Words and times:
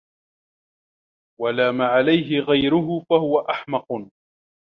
وَلامَ 1.41 1.81
عَليهِ 1.81 2.39
غَيرَهُ 2.39 3.05
فَهُوَ 3.09 3.39
أَحمَقُ 3.39 4.07